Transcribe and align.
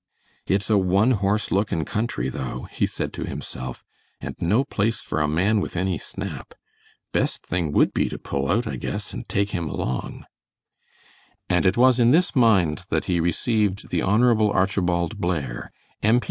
"It's 0.47 0.67
a 0.71 0.79
one 0.79 1.11
horse 1.11 1.51
looking 1.51 1.85
country, 1.85 2.27
though," 2.27 2.67
he 2.71 2.87
said 2.87 3.13
to 3.13 3.23
himself, 3.23 3.83
"and 4.19 4.33
no 4.39 4.63
place 4.63 4.99
for 4.99 5.21
a 5.21 5.27
man 5.27 5.59
with 5.61 5.77
any 5.77 5.99
snap. 5.99 6.55
Best 7.11 7.45
thing 7.45 7.71
would 7.73 7.93
be 7.93 8.09
to 8.09 8.17
pull 8.17 8.49
out, 8.49 8.65
I 8.65 8.77
guess, 8.77 9.13
and 9.13 9.29
take 9.29 9.51
him 9.51 9.69
along." 9.69 10.25
And 11.49 11.67
it 11.67 11.77
was 11.77 11.99
in 11.99 12.09
this 12.09 12.35
mind 12.35 12.81
that 12.89 13.05
he 13.05 13.19
received 13.19 13.91
the 13.91 14.01
Honorable 14.01 14.49
Archibald 14.51 15.19
Blair, 15.19 15.71
M. 16.01 16.19